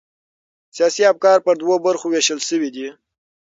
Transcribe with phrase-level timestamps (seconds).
[0.75, 2.87] سیاسي افکار پر دوو برخو وېشل سوي دي.